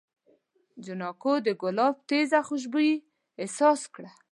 جانکو 0.83 1.33
د 1.45 1.47
ګلاب 1.61 1.95
تېزه 2.09 2.39
خوشبويي 2.47 2.93
احساس 3.43 3.81
کړه. 3.93 4.11